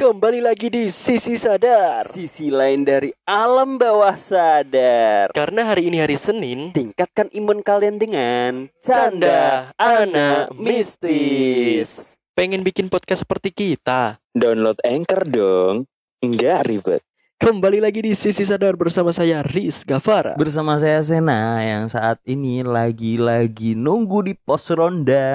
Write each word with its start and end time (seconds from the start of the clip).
Kembali 0.00 0.40
lagi 0.40 0.72
di 0.72 0.88
Sisi 0.88 1.36
Sadar. 1.36 2.08
Sisi 2.08 2.48
lain 2.48 2.88
dari 2.88 3.12
alam 3.28 3.76
bawah 3.76 4.16
sadar. 4.16 5.28
Karena 5.36 5.68
hari 5.68 5.92
ini 5.92 6.00
hari 6.00 6.16
Senin 6.16 6.72
Tingkatkan 6.72 7.28
imun 7.36 7.60
kalian 7.60 8.00
dengan 8.00 8.72
Canda 8.80 9.68
Canda 9.76 9.76
Anak 9.76 10.56
Mistis. 10.56 12.16
Pengen 12.32 12.64
bikin 12.64 12.88
podcast 12.88 13.28
seperti 13.28 13.52
kita? 13.52 14.16
Download 14.32 14.80
Anchor 14.88 15.28
dong. 15.28 15.84
Enggak 16.24 16.64
ribet. 16.64 17.04
Kembali 17.36 17.84
lagi 17.84 18.00
di 18.00 18.16
Sisi 18.16 18.48
Sadar 18.48 18.80
bersama 18.80 19.12
saya 19.12 19.44
Riz 19.44 19.84
Gavara 19.84 20.36
Bersama 20.36 20.76
saya 20.76 21.00
Sena 21.00 21.64
Yang 21.64 21.96
saat 21.96 22.20
ini 22.28 22.60
lagi-lagi 22.60 23.72
nunggu 23.76 24.28
di 24.28 24.36
pos 24.36 24.68
ronda 24.72 25.28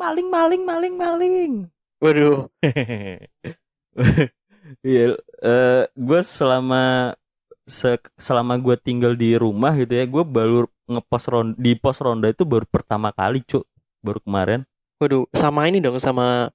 Maling, 0.00 0.28
maling, 0.34 0.62
maling, 0.70 0.94
maling 1.02 1.52
Waduh 2.02 2.48
Iya, 4.86 5.16
eh 5.42 5.82
gue 5.98 6.20
selama 6.22 7.14
se- 7.66 8.12
selama 8.18 8.54
gue 8.60 8.76
tinggal 8.78 9.12
di 9.18 9.34
rumah 9.34 9.72
gitu 9.78 9.92
ya, 9.94 10.04
gue 10.06 10.24
baru 10.24 10.68
ngepos 10.90 11.24
ronda 11.32 11.54
di 11.58 11.72
pos 11.78 11.98
ronda 12.02 12.28
itu 12.30 12.44
baru 12.46 12.66
pertama 12.68 13.10
kali, 13.14 13.42
cuk, 13.46 13.64
baru 14.04 14.18
kemarin. 14.22 14.60
Waduh 15.00 15.26
sama 15.32 15.66
ini 15.68 15.78
dong 15.84 15.98
sama 16.00 16.50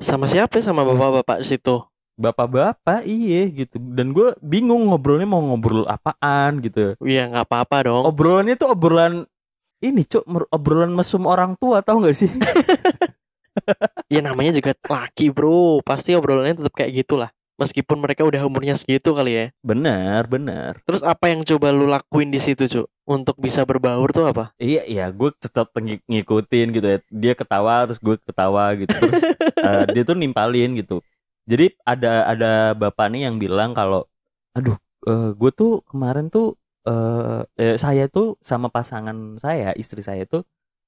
Sama 0.00 0.26
siapa 0.28 0.60
ya? 0.60 0.64
Sama 0.72 0.82
bapak-bapak 0.84 1.40
situ 1.46 1.76
Bapak-bapak, 2.16 3.04
iya 3.04 3.44
gitu. 3.52 3.76
Dan 3.76 4.16
gue 4.16 4.32
bingung 4.40 4.88
ngobrolnya 4.88 5.28
mau 5.28 5.40
ngobrol 5.44 5.84
apaan 5.84 6.64
gitu. 6.64 6.96
Iya 7.04 7.28
nggak 7.28 7.44
apa-apa 7.48 7.76
dong 7.84 8.02
Obrolannya 8.08 8.56
tuh 8.56 8.72
obrolan 8.72 9.28
ini, 9.84 10.02
cuk, 10.04 10.24
obrolan 10.52 10.92
mesum 10.92 11.24
orang 11.28 11.56
tua, 11.56 11.80
tahu 11.84 12.04
nggak 12.04 12.16
sih? 12.16 12.30
Ya 14.12 14.20
namanya 14.22 14.52
juga 14.52 14.76
laki 14.76 15.32
bro 15.32 15.80
Pasti 15.82 16.12
obrolannya 16.12 16.60
tetap 16.60 16.74
kayak 16.76 16.92
gitulah 16.92 17.30
Meskipun 17.56 18.04
mereka 18.04 18.20
udah 18.20 18.44
umurnya 18.44 18.76
segitu 18.76 19.16
kali 19.16 19.32
ya 19.32 19.46
benar, 19.64 20.28
benar. 20.28 20.76
Terus 20.84 21.00
apa 21.00 21.32
yang 21.32 21.40
coba 21.40 21.72
lu 21.72 21.88
lakuin 21.88 22.28
di 22.28 22.36
situ 22.36 22.68
cu 22.68 22.82
Untuk 23.08 23.40
bisa 23.40 23.64
berbaur 23.64 24.12
tuh 24.12 24.28
apa? 24.28 24.52
Iya, 24.60 24.84
iya, 24.84 25.08
gue 25.08 25.32
tetap 25.40 25.72
ng- 25.72 26.04
ngikutin 26.04 26.66
gitu 26.76 26.84
ya. 26.84 26.98
Dia 27.08 27.32
ketawa, 27.32 27.88
terus 27.88 27.96
gue 27.96 28.18
ketawa 28.20 28.76
gitu. 28.76 28.92
Terus 28.92 29.24
eh, 29.72 29.84
dia 29.88 30.02
tuh 30.04 30.20
nimpalin 30.20 30.76
gitu. 30.76 31.00
Jadi 31.48 31.72
ada 31.86 32.28
ada 32.28 32.52
bapak 32.76 33.08
nih 33.08 33.30
yang 33.30 33.40
bilang 33.40 33.72
kalau, 33.72 34.04
aduh, 34.52 34.76
gue 35.32 35.50
tuh 35.54 35.80
kemarin 35.88 36.28
tuh 36.28 36.60
eh 36.86 37.40
eh, 37.58 37.76
saya 37.76 38.06
tuh 38.06 38.38
sama 38.40 38.70
pasangan 38.70 39.36
saya, 39.36 39.74
istri 39.74 40.00
saya 40.00 40.22
tuh 40.24 40.46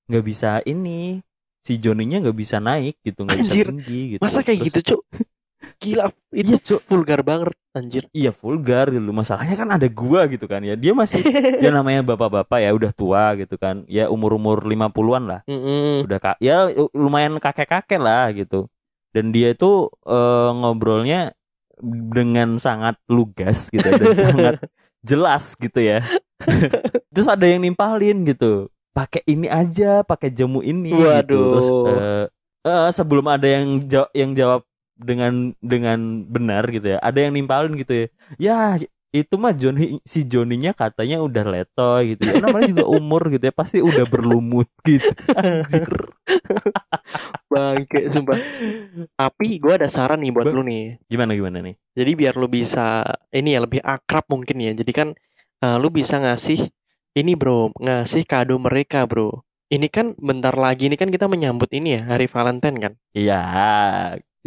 nggak 0.08 0.24
bisa 0.24 0.50
ini, 0.64 1.20
si 1.60 1.76
Joninya 1.76 2.22
nggak 2.24 2.38
bisa 2.38 2.62
naik 2.62 2.96
gitu, 3.04 3.26
nggak 3.26 3.38
bisa 3.42 3.54
tinggi 3.66 4.00
gitu. 4.16 4.22
Masa 4.22 4.40
kayak 4.40 4.58
Terus- 4.62 4.68
gitu 4.72 4.80
cuk 4.94 5.02
Gila 5.82 6.06
itu 6.30 6.54
Iya, 6.54 6.58
Cuk. 6.62 6.80
vulgar 6.86 7.20
banget 7.26 7.50
anjir 7.74 8.06
Iya 8.14 8.30
vulgar 8.30 8.94
gitu. 8.94 9.10
Masalahnya 9.10 9.58
kan 9.58 9.68
ada 9.74 9.90
gua 9.90 10.30
gitu 10.30 10.46
kan 10.46 10.62
ya. 10.62 10.78
Dia 10.78 10.94
masih 10.94 11.18
ya 11.64 11.74
namanya 11.74 12.06
bapak-bapak 12.06 12.62
ya 12.62 12.70
udah 12.70 12.94
tua 12.94 13.34
gitu 13.34 13.58
kan. 13.58 13.82
Ya 13.90 14.06
umur-umur 14.06 14.62
50-an 14.62 15.24
lah. 15.26 15.40
Mm-mm. 15.50 16.06
udah 16.06 16.18
kak 16.22 16.36
ya 16.38 16.70
lumayan 16.94 17.42
kakek-kakek 17.42 17.98
lah 17.98 18.30
gitu 18.32 18.70
dan 19.10 19.34
dia 19.34 19.50
itu 19.50 19.90
eh, 20.06 20.50
ngobrolnya 20.54 21.34
dengan 21.82 22.58
sangat 22.58 22.98
lugas 23.10 23.66
gitu 23.74 23.86
dan 23.86 24.14
sangat 24.14 24.54
jelas 25.02 25.54
gitu 25.58 25.78
ya 25.78 26.02
terus 27.14 27.28
ada 27.28 27.46
yang 27.46 27.62
nimpalin 27.62 28.26
gitu 28.26 28.68
pakai 28.94 29.22
ini 29.30 29.46
aja 29.46 30.02
pakai 30.02 30.30
jamu 30.30 30.58
ini 30.62 30.90
gitu 30.90 31.54
terus 31.54 31.68
Waduh. 31.70 31.86
eh, 31.86 32.24
eh, 32.66 32.90
sebelum 32.90 33.26
ada 33.30 33.46
yang 33.46 33.82
jawab 33.86 34.10
yang 34.14 34.30
jawab 34.34 34.62
dengan 34.98 35.54
dengan 35.62 36.26
benar 36.26 36.66
gitu 36.74 36.94
ya 36.94 36.98
ada 36.98 37.18
yang 37.22 37.30
nimpalin 37.38 37.78
gitu 37.78 37.92
ya 37.94 38.06
ya 38.38 38.58
itu 39.08 39.34
mah 39.40 39.56
Joni 39.56 39.98
si 40.04 40.28
Joninya 40.28 40.76
katanya 40.76 41.24
udah 41.24 41.44
letoy 41.48 42.14
gitu 42.14 42.28
ya. 42.28 42.44
Namanya 42.44 42.76
juga 42.76 42.84
umur 42.92 43.32
gitu 43.32 43.44
ya. 43.48 43.54
Pasti 43.56 43.80
udah 43.80 44.04
berlumut 44.04 44.68
gitu. 44.84 45.08
Anjir. 45.32 45.88
Bangke 47.52 48.12
sumpah. 48.12 48.36
Tapi 49.16 49.46
gue 49.56 49.72
ada 49.72 49.88
saran 49.88 50.20
nih 50.20 50.32
buat 50.32 50.46
Ba- 50.48 50.54
lu 50.54 50.62
nih. 50.64 51.00
Gimana 51.08 51.32
gimana 51.32 51.58
nih? 51.64 51.74
Jadi 51.96 52.10
biar 52.14 52.34
lu 52.36 52.46
bisa 52.46 53.02
Ini 53.32 53.58
ya 53.58 53.60
lebih 53.64 53.80
akrab 53.80 54.28
mungkin 54.28 54.60
ya. 54.60 54.72
Jadi 54.76 54.92
kan 54.92 55.08
eh, 55.64 55.76
Lu 55.80 55.88
bisa 55.88 56.20
ngasih 56.20 56.68
Ini 57.16 57.32
bro 57.34 57.72
Ngasih 57.80 58.28
kado 58.28 58.60
mereka 58.60 59.08
bro. 59.08 59.40
Ini 59.72 59.88
kan 59.88 60.12
bentar 60.20 60.52
lagi 60.56 60.92
Ini 60.92 60.96
kan 61.00 61.08
kita 61.08 61.26
menyambut 61.32 61.72
ini 61.72 61.96
ya 61.96 62.12
Hari 62.12 62.28
Valentine 62.28 62.76
kan? 62.76 62.92
Iya, 63.16 63.40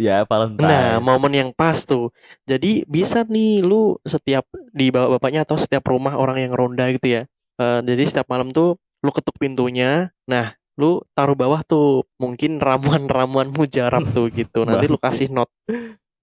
ya 0.01 0.25
Valentine. 0.25 0.65
Nah, 0.65 0.89
momen 0.97 1.33
yang 1.37 1.49
pas 1.53 1.77
tuh. 1.85 2.09
Jadi 2.49 2.81
bisa 2.89 3.21
nih 3.21 3.61
lu 3.61 4.01
setiap 4.01 4.49
di 4.73 4.89
bapak-bapaknya 4.89 5.45
atau 5.45 5.61
setiap 5.61 5.85
rumah 5.93 6.17
orang 6.17 6.41
yang 6.41 6.53
ronda 6.57 6.89
gitu 6.89 7.21
ya. 7.21 7.21
Eh, 7.61 7.79
jadi 7.85 8.03
setiap 8.09 8.27
malam 8.33 8.49
tuh 8.49 8.81
lu 9.05 9.11
ketuk 9.13 9.37
pintunya. 9.37 10.09
Nah, 10.25 10.57
lu 10.81 11.05
taruh 11.13 11.37
bawah 11.37 11.61
tuh 11.61 12.09
mungkin 12.17 12.57
ramuan-ramuan 12.57 13.53
mujarab 13.53 14.09
tuh 14.09 14.33
gitu. 14.33 14.65
Nanti 14.69 14.89
lu 14.89 14.97
kasih 14.97 15.29
not. 15.29 15.53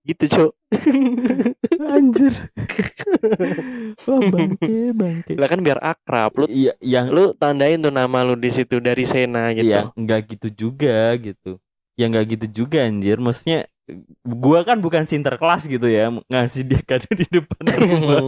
Gitu, 0.02 0.24
Cuk. 0.24 0.52
Anjir. 1.78 2.32
Wah, 4.08 4.20
bangke, 4.32 4.96
bangke. 4.96 5.32
Lah 5.36 5.48
kan 5.52 5.60
biar 5.60 5.78
akrab. 5.84 6.32
Lu 6.42 6.46
Iya, 6.48 6.72
yang 6.80 7.12
lu 7.12 7.36
tandain 7.36 7.76
tuh 7.76 7.92
nama 7.92 8.24
lu 8.24 8.34
di 8.40 8.48
situ 8.48 8.80
dari 8.80 9.04
Sena 9.04 9.52
gitu. 9.52 9.68
iya 9.68 9.92
nggak 9.92 10.20
gitu 10.32 10.48
juga 10.66 11.12
gitu. 11.20 11.60
Ya 11.98 12.06
nggak 12.06 12.38
gitu 12.38 12.46
juga 12.64 12.86
anjir. 12.86 13.18
Maksudnya 13.18 13.66
gua 14.22 14.62
kan 14.68 14.78
bukan 14.78 15.08
sinterklas 15.08 15.64
gitu 15.66 15.88
ya 15.88 16.12
ngasih 16.28 16.62
dia 16.62 16.78
kado 16.84 17.08
di 17.10 17.26
depan 17.26 17.62
rumah. 17.66 18.20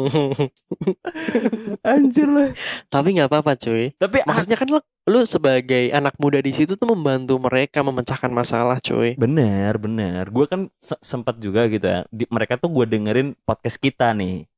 Anjir 1.93 2.27
lah. 2.27 2.51
Tapi 2.89 3.15
nggak 3.15 3.29
apa-apa, 3.31 3.53
cuy. 3.61 3.93
Tapi 3.95 4.25
Maksudnya 4.25 4.57
kan 4.59 4.69
lu, 4.73 4.81
lu 5.07 5.21
sebagai 5.23 5.93
anak 5.93 6.17
muda 6.19 6.41
di 6.41 6.51
situ 6.51 6.75
tuh 6.81 6.89
membantu 6.89 7.37
mereka 7.39 7.85
memecahkan 7.85 8.33
masalah, 8.33 8.81
cuy. 8.81 9.15
bener 9.21 9.77
bener. 9.77 10.27
Gua 10.33 10.49
kan 10.49 10.67
se- 10.81 10.99
sempat 11.05 11.39
juga 11.39 11.69
gitu 11.71 11.87
ya. 11.87 12.01
Di- 12.09 12.29
mereka 12.33 12.57
tuh 12.59 12.73
gua 12.73 12.89
dengerin 12.89 13.37
podcast 13.45 13.77
kita 13.79 14.11
nih, 14.17 14.49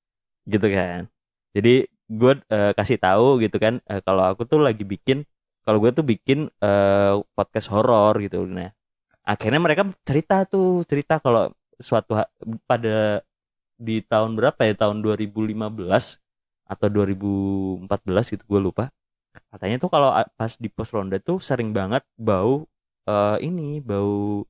gitu 0.46 0.66
kan. 0.70 1.10
Jadi 1.52 1.84
gue 2.12 2.32
kasih 2.76 3.00
tahu 3.00 3.40
gitu 3.40 3.56
kan 3.56 3.80
eh, 3.88 4.00
kalau 4.04 4.24
aku 4.28 4.44
tuh 4.44 4.60
lagi 4.60 4.84
bikin 4.84 5.24
kalau 5.64 5.80
gue 5.80 5.92
tuh 5.96 6.04
bikin 6.04 6.52
eh, 6.60 7.14
podcast 7.32 7.72
horor 7.72 8.20
gitu. 8.20 8.44
Nah 8.44 8.68
akhirnya 9.26 9.60
mereka 9.62 9.82
cerita 10.06 10.44
tuh 10.48 10.82
cerita 10.90 11.18
kalau 11.22 11.50
suatu 11.78 12.18
pada 12.66 13.22
di 13.78 14.00
tahun 14.04 14.38
berapa 14.38 14.60
ya? 14.68 14.74
Tahun 14.86 14.98
2015 15.04 16.20
atau 16.68 16.88
2014 16.88 18.32
gitu 18.34 18.44
gue 18.48 18.60
lupa. 18.62 18.84
Katanya 19.52 19.76
tuh 19.82 19.90
kalau 19.92 20.10
pas 20.38 20.52
di 20.56 20.68
pos 20.72 20.90
ronda 20.94 21.18
tuh 21.22 21.38
sering 21.42 21.72
banget 21.76 22.04
bau 22.18 22.66
eh, 23.08 23.38
ini 23.44 23.80
bau 23.82 24.44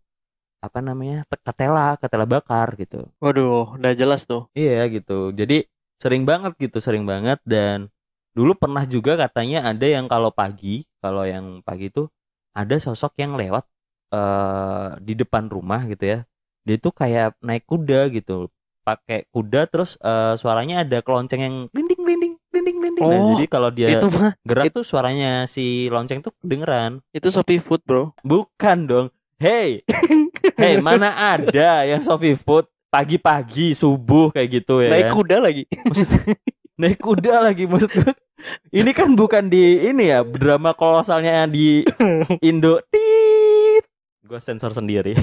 apa 0.63 0.79
namanya 0.83 1.27
te- 1.31 1.43
ketela 1.43 1.99
ketela 2.01 2.27
bakar 2.29 2.75
gitu. 2.79 3.07
Waduh, 3.25 3.65
udah 3.81 3.93
jelas 4.01 4.21
tuh. 4.31 4.43
iya 4.59 4.85
gitu. 4.91 5.33
Jadi 5.35 5.67
sering 6.03 6.23
banget 6.29 6.53
gitu 6.61 6.79
sering 6.83 7.05
banget. 7.09 7.39
Dan 7.47 7.89
dulu 8.37 8.53
pernah 8.57 8.85
juga 8.89 9.17
katanya 9.21 9.71
ada 9.71 9.87
yang 9.87 10.07
kalau 10.09 10.31
pagi 10.33 10.85
kalau 11.03 11.25
yang 11.29 11.61
pagi 11.67 11.93
tuh 11.93 12.09
ada 12.57 12.77
sosok 12.81 13.17
yang 13.21 13.37
lewat 13.37 13.65
eh 14.13 14.89
di 15.01 15.17
depan 15.17 15.49
rumah 15.49 15.83
gitu 15.87 16.05
ya. 16.05 16.19
Dia 16.63 16.77
tuh 16.77 16.93
kayak 16.93 17.35
naik 17.41 17.65
kuda 17.65 18.13
gitu 18.13 18.53
pakai 18.83 19.31
kuda 19.31 19.67
terus 19.67 19.95
eh, 19.99 20.35
suaranya 20.35 20.83
ada 20.83 20.99
kelonceng 21.01 21.39
yang 21.39 21.57
linding 21.71 22.03
linding 22.03 22.35
linding 22.51 22.79
linding 22.79 23.03
Nah, 23.03 23.19
Oh, 23.19 23.29
jadi 23.35 23.45
kalau 23.47 23.71
dia 23.71 23.89
Itu 23.95 24.11
mah 24.11 24.35
gerak 24.43 24.71
tuh 24.71 24.83
suaranya 24.83 25.47
si 25.47 25.87
lonceng 25.87 26.19
tuh 26.19 26.35
kedengeran. 26.39 26.99
Itu 27.11 27.31
Shopee 27.31 27.59
Food, 27.59 27.83
Bro. 27.83 28.15
bukan 28.21 28.79
dong. 28.85 29.07
Hey 29.39 29.83
hey 30.61 30.79
mana 30.79 31.11
ada 31.15 31.83
yang 31.83 31.99
Sophie 31.99 32.35
Food? 32.35 32.67
Pagi-pagi 32.93 33.73
subuh 33.73 34.29
kayak 34.31 34.61
gitu 34.61 34.85
ya 34.85 34.93
Naik 34.93 35.09
kan? 35.09 35.15
kuda 35.17 35.37
lagi. 35.41 35.65
naik 36.83 36.99
kuda 36.99 37.41
lagi 37.41 37.65
maksud 37.65 37.89
gue 37.89 38.13
ini 38.71 38.91
kan 38.91 39.15
bukan 39.15 39.47
di 39.47 39.87
ini 39.87 40.11
ya 40.11 40.21
drama 40.23 40.75
kolosalnya 40.75 41.47
di 41.47 41.87
Indo. 42.41 42.83
Tit 42.87 43.32
gue 44.23 44.39
sensor 44.39 44.71
sendiri 44.71 45.19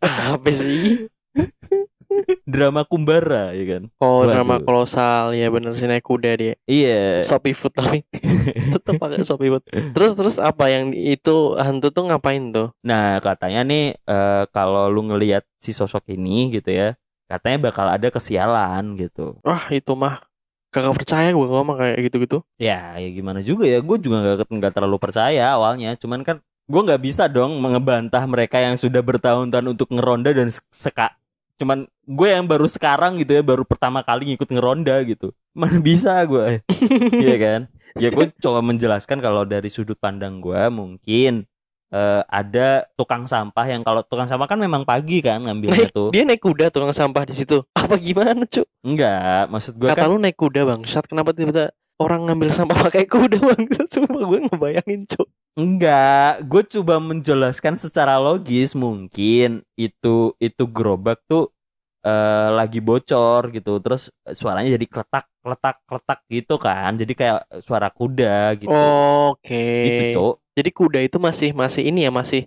Apa 0.00 0.50
sih? 0.54 1.10
drama 2.46 2.86
kumbara 2.86 3.50
ya 3.50 3.64
kan 3.76 3.82
Oh, 3.98 4.22
Waduh. 4.22 4.38
drama 4.38 4.56
kolosal. 4.62 5.34
Ya 5.34 5.50
bener 5.50 5.74
sih 5.74 5.90
naik 5.90 6.06
kuda 6.06 6.38
dia. 6.38 6.54
iya 6.70 7.26
Shopee 7.26 7.56
Food 7.56 7.74
tapi 7.74 8.06
tetap 8.78 9.02
pakai 9.02 9.26
Shopee 9.26 9.50
Food. 9.50 9.64
Terus 9.66 10.12
terus 10.14 10.36
apa 10.38 10.70
yang 10.70 10.94
itu 10.94 11.58
hantu 11.58 11.90
tuh 11.90 12.06
ngapain 12.06 12.54
tuh? 12.54 12.70
nah 12.86 13.18
katanya 13.18 13.66
nih 13.66 13.84
eh, 13.98 14.42
kalau 14.54 14.86
lu 14.86 15.10
ngelihat 15.10 15.42
si 15.58 15.74
sosok 15.74 16.06
ini 16.14 16.54
gitu 16.54 16.70
ya 16.70 16.94
katanya 17.26 17.72
bakal 17.72 17.90
ada 17.90 18.06
kesialan 18.12 18.94
gitu 18.94 19.40
Wah, 19.42 19.66
itu 19.74 19.90
mah 19.98 20.22
kagak 20.70 20.94
percaya 20.94 21.34
gue 21.34 21.46
sama 21.50 21.74
kayak 21.74 21.98
gitu-gitu 22.04 22.46
Ya, 22.60 22.94
ya 22.94 23.08
gimana 23.10 23.42
juga 23.42 23.66
ya. 23.66 23.82
Gue 23.82 23.98
juga 23.98 24.38
nggak 24.44 24.72
terlalu 24.74 24.98
percaya 25.02 25.54
awalnya. 25.56 25.94
Cuman 25.98 26.22
kan 26.22 26.38
gue 26.64 26.80
nggak 26.80 27.02
bisa 27.04 27.28
dong 27.28 27.60
mengebantah 27.60 28.24
mereka 28.24 28.56
yang 28.56 28.76
sudah 28.80 29.04
bertahun-tahun 29.04 29.66
untuk 29.76 29.92
ngeronda 29.92 30.32
dan 30.32 30.48
seka. 30.72 31.12
Cuman 31.60 31.86
gue 32.08 32.28
yang 32.28 32.48
baru 32.48 32.66
sekarang 32.66 33.20
gitu 33.20 33.36
ya, 33.38 33.42
baru 33.44 33.62
pertama 33.62 34.00
kali 34.02 34.34
ngikut 34.34 34.48
ngeronda 34.48 34.96
gitu. 35.04 35.30
Mana 35.54 35.78
bisa 35.78 36.18
gue, 36.26 36.64
iya 37.24 37.36
kan? 37.38 37.60
Ya 37.94 38.10
gue 38.10 38.26
coba 38.42 38.58
menjelaskan 38.58 39.22
kalau 39.22 39.46
dari 39.46 39.70
sudut 39.70 39.94
pandang 39.94 40.42
gue 40.42 40.62
mungkin 40.66 41.46
eh, 41.94 42.22
ada 42.26 42.90
tukang 42.98 43.22
sampah 43.30 43.62
yang 43.70 43.86
kalau 43.86 44.02
tukang 44.02 44.26
sampah 44.26 44.50
kan 44.50 44.58
memang 44.58 44.82
pagi 44.82 45.22
kan 45.22 45.46
ngambilnya 45.46 45.86
naik, 45.86 45.94
tuh. 45.94 46.10
dia 46.10 46.26
naik 46.26 46.42
kuda 46.42 46.74
tukang 46.74 46.90
sampah 46.90 47.22
di 47.22 47.38
situ 47.38 47.62
apa 47.70 47.94
gimana 47.94 48.42
cu 48.50 48.66
Enggak, 48.82 49.46
maksud 49.46 49.78
gue 49.78 49.86
kata 49.94 50.02
kan 50.02 50.10
lu 50.10 50.18
naik 50.18 50.34
kuda 50.34 50.66
bangsat 50.66 51.06
kenapa 51.06 51.30
tiba-tiba 51.30 51.70
orang 52.02 52.26
ngambil 52.26 52.50
sampah 52.50 52.82
pakai 52.90 53.06
kuda 53.06 53.38
bangsat 53.54 53.86
sumpah 53.94 54.22
gue 54.26 54.38
ngebayangin 54.50 55.06
cu 55.06 55.22
Enggak, 55.54 56.42
gue 56.50 56.62
coba 56.74 56.98
menjelaskan 56.98 57.78
secara 57.78 58.18
logis 58.18 58.74
mungkin 58.74 59.62
itu 59.78 60.34
itu 60.42 60.62
gerobak 60.66 61.22
tuh 61.30 61.54
eh, 62.06 62.48
lagi 62.58 62.78
bocor 62.82 63.42
gitu, 63.54 63.70
terus 63.84 64.02
suaranya 64.38 64.70
jadi 64.78 64.86
kletak 64.90 65.24
kletak 65.42 65.76
kletak 65.86 66.18
gitu 66.34 66.54
kan, 66.58 66.90
jadi 67.00 67.12
kayak 67.20 67.38
suara 67.66 67.86
kuda 67.98 68.58
gitu, 68.62 68.82
oke. 69.30 69.54
Gitu 69.84 70.02
cok. 70.14 70.34
jadi 70.56 70.70
kuda 70.78 70.98
itu 71.06 71.18
masih 71.26 71.50
masih 71.62 71.82
ini 71.90 71.98
ya 72.06 72.10
masih 72.20 72.42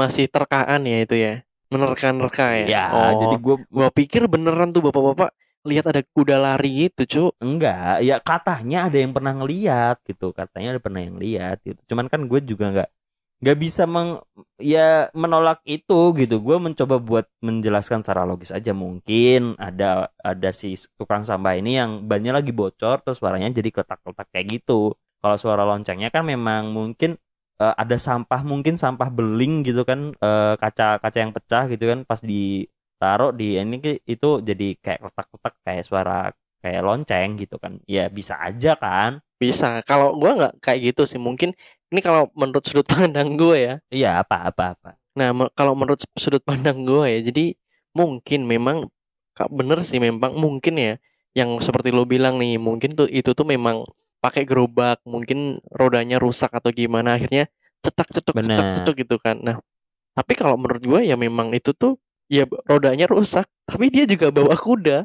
masih 0.00 0.24
terkaan 0.34 0.80
ya 0.90 0.96
itu 1.04 1.14
ya 1.24 1.32
menerka-nerka 1.72 2.44
ya? 2.62 2.68
Ya, 2.70 2.90
oh 2.94 3.10
jadi 3.20 3.34
gue 3.44 3.54
gua 3.76 3.88
pikir 3.98 4.22
beneran 4.32 4.68
tuh 4.74 4.82
bapak-bapak 4.86 5.30
lihat 5.68 5.84
ada 5.92 6.00
kuda 6.16 6.36
lari 6.40 6.88
gitu 6.88 7.02
cu 7.12 7.22
enggak, 7.44 8.00
ya 8.00 8.16
katanya 8.20 8.88
ada 8.88 8.96
yang 8.96 9.12
pernah 9.16 9.32
ngeliat 9.36 10.00
gitu, 10.08 10.32
katanya 10.32 10.76
ada 10.76 10.80
pernah 10.80 11.00
yang 11.04 11.16
lihat 11.20 11.60
gitu. 11.66 11.80
Cuman 11.92 12.06
kan 12.08 12.24
gue 12.24 12.40
juga 12.40 12.64
nggak 12.72 12.90
nggak 13.40 13.58
bisa 13.60 13.84
meng 13.88 14.20
ya 14.60 15.08
menolak 15.16 15.60
itu 15.68 16.12
gitu. 16.16 16.36
Gue 16.44 16.56
mencoba 16.60 16.96
buat 17.00 17.26
menjelaskan 17.44 18.04
secara 18.04 18.24
logis 18.28 18.52
aja 18.52 18.72
mungkin 18.76 19.56
ada 19.60 20.12
ada 20.20 20.50
si 20.52 20.76
tukang 21.00 21.24
sampah 21.24 21.56
ini 21.56 21.80
yang 21.80 22.04
bannya 22.08 22.32
lagi 22.36 22.52
bocor 22.52 23.00
terus 23.04 23.20
suaranya 23.20 23.48
jadi 23.52 23.68
kletak-kletak 23.72 24.28
kayak 24.32 24.46
gitu. 24.60 24.96
Kalau 25.20 25.36
suara 25.40 25.64
loncengnya 25.68 26.08
kan 26.12 26.24
memang 26.24 26.72
mungkin 26.72 27.16
eh, 27.60 27.74
ada 27.76 27.96
sampah 28.00 28.40
mungkin 28.44 28.76
sampah 28.80 29.08
beling 29.12 29.64
gitu 29.68 29.84
kan 29.88 30.12
eh, 30.16 30.54
kaca-kaca 30.60 31.18
yang 31.20 31.32
pecah 31.36 31.64
gitu 31.72 31.84
kan 31.92 32.04
pas 32.08 32.20
ditaruh 33.00 33.32
di 33.40 33.56
ini 33.56 33.76
itu 34.12 34.28
jadi 34.48 34.66
kayak 34.84 34.98
kletak-kletak 35.08 35.54
kayak 35.64 35.84
suara 35.88 36.12
kayak 36.60 36.82
lonceng 36.84 37.28
gitu 37.40 37.56
kan. 37.56 37.72
Ya 37.88 38.12
bisa 38.12 38.34
aja 38.44 38.76
kan. 38.76 39.12
bisa 39.42 39.80
kalau 39.88 40.08
gua 40.20 40.30
nggak 40.38 40.52
kayak 40.64 40.80
gitu 40.92 41.02
sih 41.10 41.16
mungkin 41.26 41.50
ini 41.90 42.00
kalau 42.06 42.22
menurut 42.36 42.62
sudut 42.68 42.84
pandang 42.92 43.28
gue 43.40 43.56
ya 43.66 43.74
Iya 43.90 44.08
apa 44.22 44.36
apa 44.48 44.62
apa. 44.76 44.90
Nah, 45.18 45.30
me- 45.34 45.52
kalau 45.58 45.74
menurut 45.74 46.00
sudut 46.14 46.42
pandang 46.46 46.86
gue 46.86 47.02
ya, 47.06 47.18
jadi 47.28 47.44
mungkin 47.98 48.46
memang 48.46 48.76
Kak, 49.36 49.48
bener 49.54 49.78
sih 49.86 49.98
memang 50.02 50.34
mungkin 50.38 50.74
ya 50.78 50.92
yang 51.38 51.50
seperti 51.62 51.94
lo 51.94 52.02
bilang 52.06 52.34
nih, 52.42 52.58
mungkin 52.58 52.90
tuh 52.98 53.06
itu 53.10 53.30
tuh 53.38 53.46
memang 53.46 53.86
pakai 54.22 54.42
gerobak, 54.44 54.98
mungkin 55.06 55.62
rodanya 55.70 56.18
rusak 56.20 56.50
atau 56.52 56.70
gimana 56.74 57.16
akhirnya 57.16 57.46
cetak 57.84 58.08
cetuk 58.14 58.36
cetak 58.44 58.66
cetuk 58.74 58.94
gitu 59.00 59.16
kan. 59.22 59.38
Nah, 59.40 59.56
tapi 60.16 60.34
kalau 60.38 60.56
menurut 60.60 60.82
gue 60.84 61.00
ya 61.10 61.16
memang 61.18 61.52
itu 61.56 61.70
tuh 61.76 61.96
ya 62.30 62.46
rodanya 62.64 63.10
rusak, 63.10 63.44
tapi 63.66 63.90
dia 63.90 64.06
juga 64.06 64.30
bawa 64.30 64.54
kuda. 64.54 65.04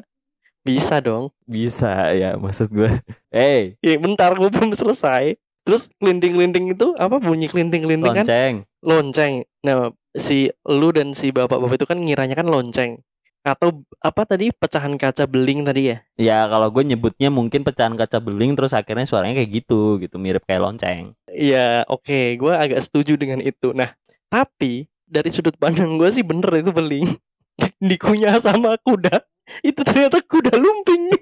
Bisa 0.66 0.98
dong. 0.98 1.30
Bisa 1.46 2.10
ya 2.10 2.34
maksud 2.34 2.70
gue. 2.74 2.90
Eh, 3.30 3.78
Ya 3.82 3.94
bentar 3.98 4.34
gue 4.34 4.50
belum 4.50 4.74
selesai. 4.74 5.38
Terus 5.66 5.90
kelinting-kelinting 5.98 6.74
itu 6.74 6.94
apa 6.98 7.18
bunyi 7.18 7.46
kelinting-kelinting 7.50 8.14
kan? 8.14 8.26
lonceng. 8.26 8.54
lonceng. 8.82 9.34
Nah, 9.66 9.90
si 10.14 10.50
lu 10.66 10.90
dan 10.94 11.10
si 11.14 11.30
bapak-bapak 11.30 11.78
itu 11.82 11.86
kan 11.86 11.98
ngiranya 12.02 12.34
kan 12.38 12.46
lonceng. 12.46 13.02
Atau 13.46 13.86
apa 14.02 14.26
tadi 14.26 14.50
pecahan 14.50 14.98
kaca 14.98 15.26
beling 15.30 15.62
tadi 15.62 15.94
ya? 15.94 15.96
Ya 16.18 16.38
kalau 16.50 16.66
gue 16.70 16.82
nyebutnya 16.82 17.30
mungkin 17.30 17.62
pecahan 17.62 17.94
kaca 17.94 18.18
beling 18.18 18.58
terus 18.58 18.74
akhirnya 18.74 19.06
suaranya 19.06 19.38
kayak 19.38 19.50
gitu 19.62 20.02
gitu 20.02 20.18
mirip 20.18 20.42
kayak 20.42 20.62
lonceng. 20.66 21.14
Iya, 21.30 21.86
oke, 21.86 22.34
gua 22.42 22.58
agak 22.58 22.82
setuju 22.82 23.14
dengan 23.14 23.38
itu. 23.38 23.70
Nah, 23.70 23.94
tapi 24.26 24.90
dari 25.06 25.30
sudut 25.30 25.54
pandang 25.56 25.96
gua 25.96 26.10
sih 26.10 26.26
bener 26.26 26.50
itu 26.60 26.70
beling. 26.70 27.14
Dikunyah 27.90 28.42
sama 28.42 28.76
kuda. 28.82 29.22
Itu 29.62 29.86
ternyata 29.86 30.18
kuda 30.20 30.58
lumping. 30.58 31.02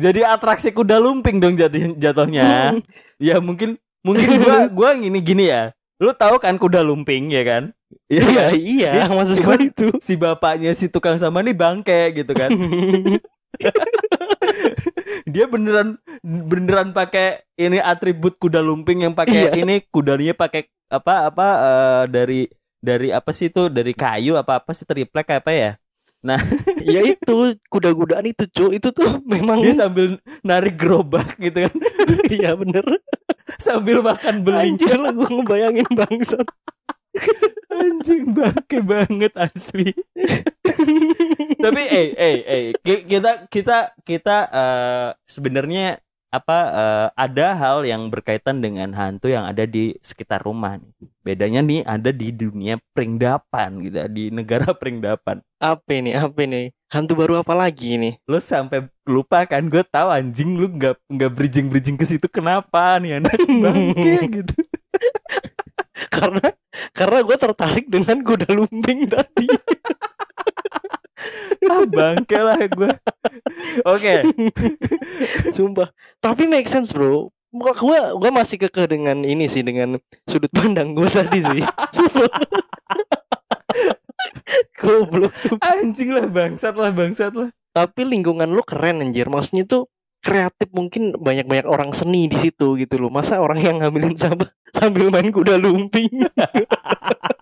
Jadi 0.00 0.20
atraksi 0.24 0.70
kuda 0.72 0.96
lumping 0.96 1.36
dong 1.42 1.52
jadi 1.52 1.92
jatuhnya. 1.98 2.78
ya 3.20 3.36
mungkin 3.42 3.76
mungkin 4.00 4.40
gua 4.40 4.56
gua 4.78 4.90
gini 4.96 5.18
gini 5.20 5.50
ya. 5.50 5.74
Lu 6.00 6.12
tahu 6.12 6.38
kan 6.38 6.56
kuda 6.56 6.80
lumping 6.84 7.28
ya 7.32 7.42
kan? 7.44 7.62
Iya 8.06 8.22
Iya, 8.22 8.44
kan? 8.46 8.52
iya, 8.56 8.90
Dia 8.94 9.06
maksud 9.10 9.36
gua 9.42 9.56
itu. 9.58 9.86
Si 10.00 10.14
bapaknya 10.16 10.72
si 10.72 10.86
tukang 10.88 11.18
sama 11.18 11.42
nih 11.42 11.56
bangke 11.56 12.14
gitu 12.14 12.32
kan. 12.32 12.50
Dia 15.26 15.50
beneran 15.50 15.98
beneran 16.22 16.94
pakai 16.94 17.42
ini 17.58 17.82
atribut 17.82 18.38
kuda 18.38 18.62
lumping 18.62 19.02
yang 19.02 19.14
pakai 19.14 19.50
Iya. 19.50 19.58
ini 19.58 19.82
kudanya 19.90 20.38
pakai 20.38 20.70
apa 20.86 21.26
apa 21.28 21.46
eh, 21.58 22.02
dari 22.06 22.40
dari 22.78 23.10
apa 23.10 23.34
sih 23.34 23.50
itu 23.50 23.66
dari 23.66 23.90
kayu 23.90 24.38
apa 24.38 24.62
apa 24.62 24.70
sih 24.70 24.86
triplek 24.86 25.26
apa 25.34 25.50
ya? 25.50 25.72
ya 26.82 27.06
itu 27.06 27.54
kuda-kudaan 27.70 28.26
itu, 28.26 28.50
cu. 28.50 28.74
Itu 28.74 28.90
tuh 28.90 29.22
memang 29.22 29.62
Dia 29.62 29.74
sambil 29.78 30.18
narik 30.42 30.74
gerobak 30.74 31.38
gitu 31.38 31.66
kan 31.66 31.74
iya 32.34 32.54
bener. 32.58 32.82
sambil 33.62 34.02
makan 34.02 34.42
beling. 34.42 34.74
Anjir 34.74 34.98
lah 34.98 35.14
gua 35.14 35.26
ngebayangin 35.30 35.86
bangsat. 35.94 36.46
Anjing 37.76 38.34
bangke 38.34 38.78
banget 38.82 39.32
asli. 39.38 39.90
Tapi 41.56 41.82
eh 41.88 42.08
eh 42.16 42.36
eh 42.44 42.64
ki- 42.80 43.04
kita 43.06 43.30
kita 43.48 43.76
kita 44.04 44.36
eh, 44.52 45.08
sebenarnya 45.26 45.98
apa 46.28 46.58
eh, 46.74 47.08
ada 47.16 47.46
hal 47.56 47.78
yang 47.86 48.12
berkaitan 48.12 48.60
dengan 48.60 48.92
hantu 48.92 49.30
yang 49.32 49.46
ada 49.48 49.64
di 49.64 49.96
sekitar 50.04 50.42
rumah 50.44 50.76
nih. 50.76 50.92
Bedanya 51.24 51.60
nih 51.64 51.80
ada 51.82 52.10
di 52.12 52.28
dunia 52.30 52.76
peringdapan 52.94 53.70
gitu, 53.82 53.96
di 54.12 54.28
negara 54.30 54.70
peringdapan. 54.80 55.40
Apa 55.58 55.90
ini? 55.96 56.12
Apa 56.12 56.38
ini? 56.44 56.70
Hantu 56.92 57.18
baru 57.18 57.42
apa 57.42 57.56
lagi 57.56 57.98
ini? 57.98 58.10
Lu 58.30 58.38
sampai 58.38 58.86
lupa 59.08 59.42
kan 59.48 59.66
gue 59.66 59.82
tahu 59.82 60.08
anjing 60.12 60.54
lu 60.54 60.70
nggak 60.70 60.94
nggak 61.10 61.30
bridging 61.34 61.66
bridging 61.72 61.96
ke 61.98 62.06
situ 62.06 62.26
kenapa 62.30 62.98
nih 63.02 63.18
anak 63.18 63.34
bangke 63.64 64.14
gitu. 64.42 64.54
karena 66.12 66.46
karena 66.92 67.18
gue 67.24 67.36
tertarik 67.40 67.86
dengan 67.88 68.16
kuda 68.22 68.48
lumping 68.52 69.08
tadi. 69.08 69.46
Ah 71.76 71.84
bangke 71.84 72.38
lah 72.40 72.56
gue. 72.56 72.90
Oke. 73.84 74.24
Sumpah. 75.52 75.92
Tapi 76.24 76.48
make 76.48 76.72
sense, 76.72 76.96
Bro. 76.96 77.28
Gua, 77.52 77.72
gua 78.16 78.30
masih 78.32 78.60
kekeh 78.60 78.88
dengan 78.88 79.24
ini 79.24 79.48
sih 79.48 79.64
dengan 79.64 79.96
sudut 80.28 80.52
pandang 80.52 80.96
gue 80.96 81.08
tadi 81.08 81.40
sih. 81.44 81.60
Sumpah. 81.96 82.32
Goblok 84.76 85.34
sumpah. 85.36 85.72
Anjing 85.76 86.10
lah 86.12 86.26
bangsat 86.28 86.74
lah 86.76 86.92
bangsat 86.92 87.32
lah. 87.36 87.48
Tapi 87.72 88.08
lingkungan 88.08 88.48
lu 88.48 88.62
keren 88.64 89.04
anjir. 89.04 89.28
Maksudnya 89.28 89.68
tuh 89.68 89.88
kreatif 90.24 90.68
mungkin 90.72 91.14
banyak-banyak 91.16 91.66
orang 91.68 91.92
seni 91.92 92.28
di 92.28 92.36
situ 92.40 92.76
gitu 92.80 92.96
loh. 92.96 93.12
Masa 93.12 93.40
orang 93.40 93.60
yang 93.60 93.76
ngambilin 93.84 94.16
sampah 94.16 94.48
sambil 94.72 95.12
main 95.12 95.28
kuda 95.28 95.60
lumping. 95.60 96.08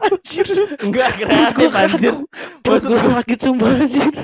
anjir. 0.00 0.46
Enggak 0.80 1.08
kreatif 1.16 1.70
anjir. 1.72 2.14
Maksud 2.62 2.88
gua- 2.90 3.04
sakit 3.20 3.38
sumpah 3.38 3.70
anjir. 3.74 4.14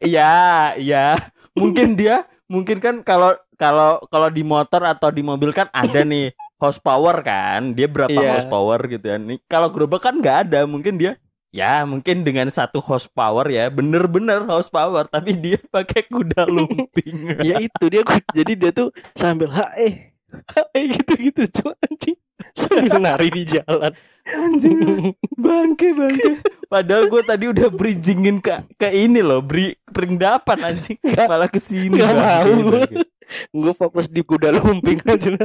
Iya, 0.00 0.34
iya. 0.78 1.06
Mungkin 1.54 1.94
dia 1.94 2.26
mungkin 2.46 2.78
kan 2.78 3.00
kalau 3.02 3.34
kalau 3.54 4.02
kalau 4.10 4.28
di 4.28 4.42
motor 4.42 4.82
atau 4.84 5.08
di 5.10 5.22
mobil 5.22 5.50
kan 5.50 5.66
ada 5.70 6.02
nih 6.02 6.30
horsepower 6.56 7.22
kan. 7.22 7.74
Dia 7.74 7.86
berapa 7.86 8.10
Iya. 8.10 8.30
horsepower 8.38 8.80
gitu 8.86 9.06
ya. 9.06 9.16
Nih 9.18 9.38
kalau 9.46 9.70
gerobak 9.70 10.02
kan 10.02 10.14
nggak 10.18 10.50
ada. 10.50 10.60
Mungkin 10.66 10.96
dia 10.96 11.18
ya 11.54 11.86
mungkin 11.86 12.26
dengan 12.26 12.50
satu 12.50 12.82
horsepower 12.82 13.46
ya 13.46 13.70
bener-bener 13.70 14.42
horsepower 14.42 15.06
tapi 15.06 15.38
dia 15.38 15.54
pakai 15.70 16.02
kuda 16.10 16.42
lumping. 16.50 17.30
ya 17.46 17.62
itu 17.62 17.84
dia 17.86 18.02
jadi 18.34 18.52
dia 18.58 18.70
tuh 18.74 18.90
sambil 19.14 19.54
hae 19.54 20.10
hae 20.50 20.80
gitu-gitu 20.98 21.46
cuy 21.62 21.70
anjing 21.86 22.18
sambil 22.58 22.98
nari 23.00 23.28
di 23.30 23.42
jalan 23.48 23.92
Anjing 24.24 25.12
bangke 25.36 25.92
bangke. 25.92 26.40
Padahal 26.64 27.12
gue 27.12 27.22
tadi 27.28 27.44
udah 27.44 27.68
bridgingin 27.68 28.40
ke 28.40 28.56
ke 28.80 28.88
ini 28.88 29.20
loh, 29.20 29.44
bri 29.44 29.76
peringdapan 29.92 30.72
anjing. 30.72 30.96
Nggak- 31.04 31.28
Malah 31.28 31.48
ke 31.52 31.60
sini 31.60 32.00
bangke, 32.00 32.16
mau. 32.16 32.72
bangke. 32.72 33.04
gue 33.50 33.72
fokus 33.72 34.06
di 34.06 34.20
kuda 34.20 34.52
lumping 34.52 35.00
aja 35.08 35.32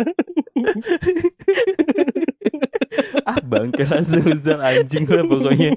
ah 3.30 3.40
bangke 3.40 3.88
langsung 3.88 4.60
anjing 4.60 5.08
lah 5.08 5.24
pokoknya 5.24 5.72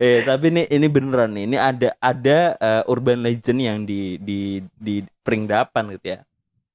eh 0.00 0.24
tapi 0.24 0.48
ini 0.48 0.62
ini 0.72 0.86
beneran 0.88 1.36
nih 1.36 1.44
ini 1.52 1.56
ada 1.60 1.88
ada 2.00 2.38
uh, 2.58 2.82
urban 2.88 3.20
legend 3.20 3.60
yang 3.60 3.78
di 3.84 4.16
di 4.18 4.64
di 4.78 5.04
Pringdapan 5.24 5.92
gitu 5.96 6.06
ya 6.16 6.20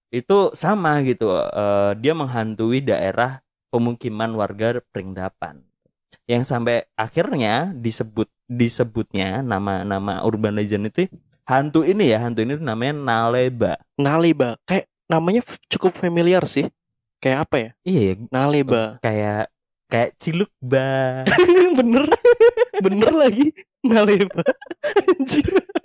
itu 0.09 0.53
sama 0.57 1.01
gitu 1.05 1.29
uh, 1.29 1.93
dia 1.97 2.17
menghantui 2.17 2.81
daerah 2.81 3.41
pemukiman 3.69 4.33
warga 4.33 4.81
Pringdapan. 4.89 5.61
Yang 6.29 6.49
sampai 6.49 6.85
akhirnya 6.93 7.73
disebut 7.73 8.29
disebutnya 8.45 9.41
nama 9.41 9.85
nama 9.85 10.21
urban 10.25 10.57
legend 10.57 10.89
itu 10.89 11.09
hantu 11.45 11.85
ini 11.85 12.13
ya 12.13 12.21
hantu 12.21 12.45
ini 12.45 12.57
namanya 12.57 12.93
Naleba. 12.93 13.73
Naleba. 13.97 14.57
Kayak 14.65 14.85
namanya 15.09 15.41
cukup 15.69 15.97
familiar 15.97 16.45
sih. 16.45 16.69
Kayak 17.21 17.49
apa 17.49 17.55
ya? 17.57 17.69
Iya 17.85 18.01
ya 18.01 18.13
Naleba. 18.29 18.83
kayak 19.01 19.49
kayak 19.89 20.11
ciluk 20.21 20.53
ba 20.61 21.25
bener. 21.81 22.05
Bener 22.81 23.11
lagi. 23.13 23.49
Ngaleba 23.79 24.43
oh, 24.43 24.43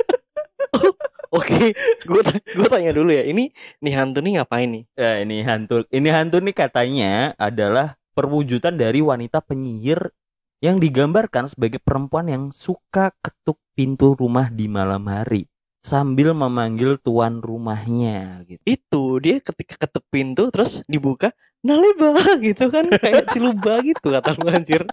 oke 1.34 1.74
gue 2.06 2.22
gue 2.54 2.68
tanya 2.70 2.94
dulu 2.94 3.10
ya 3.10 3.26
ini 3.26 3.50
nih 3.82 3.94
hantu 3.98 4.18
nih 4.22 4.32
ngapain 4.38 4.68
nih 4.70 4.84
ya 4.94 5.12
ini 5.26 5.36
hantu 5.42 5.82
ini 5.90 6.08
hantu 6.08 6.36
nih 6.38 6.54
katanya 6.54 7.12
adalah 7.36 7.98
perwujudan 8.14 8.78
dari 8.78 9.02
wanita 9.02 9.42
penyihir 9.42 10.14
yang 10.62 10.78
digambarkan 10.78 11.50
sebagai 11.50 11.82
perempuan 11.82 12.30
yang 12.30 12.44
suka 12.54 13.12
ketuk 13.20 13.58
pintu 13.74 14.14
rumah 14.14 14.48
di 14.48 14.70
malam 14.70 15.04
hari 15.10 15.50
sambil 15.84 16.32
memanggil 16.32 16.96
tuan 16.96 17.44
rumahnya 17.44 18.40
gitu. 18.48 18.62
Itu 18.64 19.04
dia 19.20 19.36
ketika 19.44 19.84
ketuk 19.84 20.08
pintu 20.08 20.48
terus 20.48 20.80
dibuka 20.88 21.36
Naleba 21.64 22.12
gitu 22.44 22.68
kan 22.68 22.84
kayak 22.92 23.32
ciluba 23.32 23.80
gitu 23.80 24.12
kata 24.12 24.36
lu 24.36 24.52
anjir. 24.52 24.84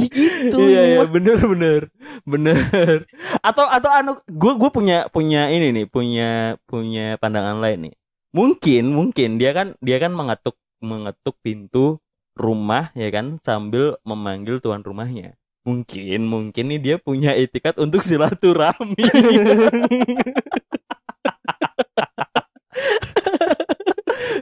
Ya 0.00 0.08
gitu. 0.08 0.56
Iya 0.56 0.82
iya 0.96 1.04
bener 1.04 1.36
bener 1.36 1.92
bener. 2.24 3.04
Atau 3.44 3.68
atau 3.68 3.92
anu 3.92 4.16
gue 4.24 4.52
gue 4.56 4.70
punya 4.72 5.04
punya 5.12 5.52
ini 5.52 5.68
nih 5.76 5.84
punya 5.84 6.56
punya 6.64 7.20
pandangan 7.20 7.60
lain 7.60 7.92
nih. 7.92 7.94
Mungkin 8.32 8.88
mungkin 8.88 9.36
dia 9.36 9.52
kan 9.52 9.76
dia 9.84 10.00
kan 10.00 10.16
mengetuk 10.16 10.56
mengetuk 10.80 11.36
pintu 11.44 12.00
rumah 12.32 12.88
ya 12.96 13.12
kan 13.12 13.36
sambil 13.44 14.00
memanggil 14.00 14.64
tuan 14.64 14.80
rumahnya. 14.80 15.36
Mungkin 15.68 16.24
mungkin 16.24 16.72
nih 16.72 16.80
dia 16.80 16.96
punya 16.96 17.36
etikat 17.36 17.76
untuk 17.76 18.00
silaturahmi. 18.00 18.96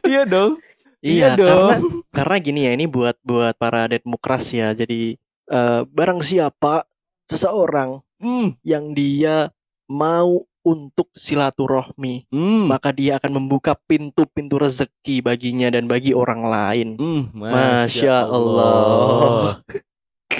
iya 0.06 0.22
dong. 0.22 0.62
Iya, 1.06 1.14
iya 1.14 1.28
dong. 1.38 1.46
Karena, 1.46 1.76
karena 2.18 2.36
gini 2.42 2.60
ya, 2.66 2.72
ini 2.74 2.86
buat 2.90 3.16
buat 3.22 3.54
para 3.54 3.86
demokras 3.86 4.50
ya. 4.50 4.74
Jadi 4.74 5.14
uh, 5.54 5.86
barang 5.86 6.20
siapa 6.26 6.82
seseorang 7.30 8.02
mm. 8.18 8.58
yang 8.66 8.90
dia 8.90 9.54
mau 9.86 10.42
untuk 10.66 11.06
silaturahmi, 11.14 12.26
mm. 12.26 12.66
maka 12.66 12.90
dia 12.90 13.22
akan 13.22 13.38
membuka 13.38 13.78
pintu-pintu 13.86 14.58
rezeki 14.58 15.22
baginya 15.22 15.70
dan 15.70 15.86
bagi 15.86 16.10
orang 16.10 16.42
lain. 16.42 16.88
Mm, 16.98 17.22
masya, 17.30 17.54
masya 17.54 18.16
Allah. 18.26 18.66
Allah. 18.66 19.46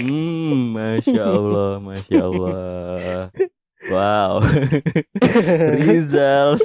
hmm, 0.02 0.58
masya 0.74 1.22
Allah, 1.30 1.72
masya 1.78 2.20
Allah. 2.26 3.30
Wow. 3.86 4.42
Rizal 5.78 6.58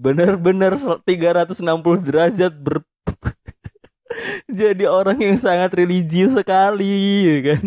benar-benar 0.00 0.80
360 1.04 1.52
derajat 2.00 2.52
ber 2.56 2.80
jadi 4.60 4.84
orang 4.88 5.18
yang 5.20 5.38
sangat 5.38 5.72
religius 5.74 6.34
sekali 6.34 7.26
ya 7.26 7.38
kan? 7.54 7.62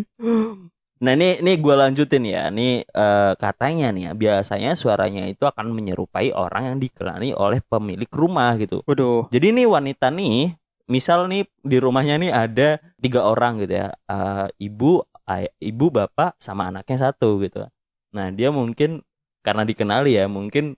Nah 1.00 1.15
ini 1.15 1.39
ini 1.39 1.51
gue 1.55 1.75
lanjutin 1.75 2.24
ya. 2.27 2.51
Ini 2.51 2.84
uh, 2.91 3.34
katanya 3.39 3.96
nih 3.96 4.12
ya 4.12 4.13
biasanya 4.15 4.72
suaranya 4.75 5.24
itu 5.31 5.48
akan 5.48 5.72
menyerupai 5.72 6.36
orang 6.36 6.75
yang 6.75 6.77
dikelani 6.77 7.31
oleh 7.31 7.63
pemilik 7.63 8.10
rumah 8.12 8.60
gitu. 8.60 8.84
Waduh. 8.84 9.31
jadi 9.31 9.55
nih 9.55 9.67
wanita 9.67 10.12
nih 10.12 10.60
misal 10.91 11.31
nih 11.31 11.48
di 11.63 11.77
rumahnya 11.79 12.19
nih 12.19 12.31
ada 12.36 12.69
tiga 13.00 13.24
orang 13.24 13.63
gitu 13.63 13.79
ya. 13.79 13.96
Uh, 14.12 14.51
ibu 14.60 15.08
ay, 15.24 15.48
ibu 15.63 15.88
bapak 15.88 16.36
sama 16.41 16.67
anaknya 16.67 17.10
satu 17.10 17.39
gitu. 17.48 17.63
Nah 18.12 18.27
dia 18.36 18.51
mungkin 18.51 19.05
karena 19.39 19.63
dikenali 19.63 20.19
ya 20.19 20.27
mungkin 20.27 20.75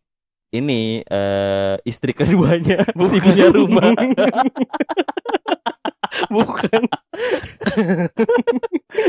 ini 0.51 1.01
uh, 1.07 1.79
istri 1.87 2.11
keduanya 2.11 2.83
si 3.11 3.17
punya 3.23 3.47
rumah 3.49 3.95
Bukan. 6.27 6.81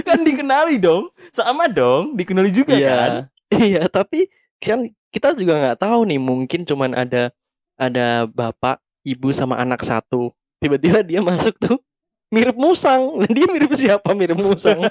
kan 0.07 0.19
dikenali 0.23 0.79
dong. 0.79 1.11
Sama 1.35 1.67
dong, 1.67 2.15
dikenali 2.15 2.51
juga 2.55 2.79
iya. 2.79 2.95
kan? 2.95 3.13
Iya, 3.53 3.83
tapi 3.91 4.31
kan 4.63 4.87
kita 5.13 5.35
juga 5.37 5.59
nggak 5.59 5.83
tahu 5.83 6.09
nih, 6.09 6.21
mungkin 6.23 6.63
cuman 6.63 6.95
ada 6.95 7.35
ada 7.77 8.25
bapak, 8.31 8.79
ibu 9.03 9.35
sama 9.35 9.59
anak 9.59 9.83
satu. 9.83 10.31
Tiba-tiba 10.63 11.03
dia 11.03 11.21
masuk 11.21 11.59
tuh 11.59 11.79
mirip 12.33 12.57
musang. 12.57 13.19
Dia 13.29 13.47
mirip 13.51 13.73
siapa? 13.77 14.15
Mirip 14.15 14.39
musang. 14.39 14.87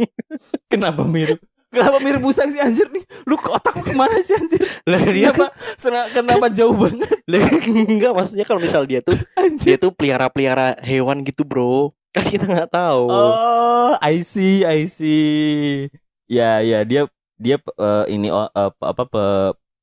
Kenapa 0.72 1.04
mirip? 1.04 1.42
Kenapa 1.70 2.02
mirip 2.02 2.18
musang 2.18 2.50
sih 2.50 2.58
anjir 2.58 2.90
nih? 2.90 3.06
Lu 3.30 3.38
otak 3.38 3.78
lu 3.78 3.86
ke 3.86 3.94
mana 3.94 4.18
sih 4.26 4.34
anjir? 4.34 4.66
Lah 4.90 4.98
dia 5.06 5.30
kenapa, 5.30 5.54
kan, 5.78 6.06
kenapa 6.10 6.46
jauh 6.50 6.74
banget? 6.74 7.14
Lah 7.30 7.46
enggak 7.46 8.10
maksudnya 8.10 8.42
kalau 8.42 8.58
misal 8.58 8.82
dia 8.90 8.98
tuh 9.06 9.14
anjir. 9.38 9.64
dia 9.64 9.76
tuh 9.78 9.94
pelihara-pelihara 9.94 10.82
hewan 10.82 11.22
gitu, 11.22 11.46
Bro. 11.46 11.94
Kan 12.10 12.26
kita 12.26 12.42
nggak 12.42 12.74
tahu. 12.74 13.06
Oh, 13.06 13.94
I 14.02 14.18
see, 14.26 14.66
I 14.66 14.90
see. 14.90 15.86
Ya, 16.26 16.58
ya 16.58 16.82
dia 16.82 17.06
dia 17.38 17.62
uh, 17.78 18.02
ini 18.10 18.34
uh, 18.34 18.50
apa 18.82 19.06
pe, 19.06 19.24